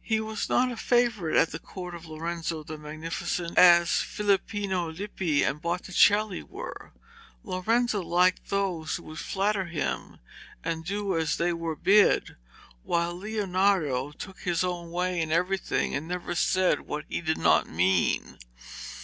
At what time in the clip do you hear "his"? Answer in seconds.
14.40-14.64